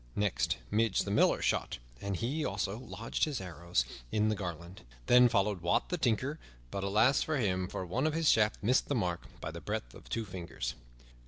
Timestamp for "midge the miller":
0.71-1.43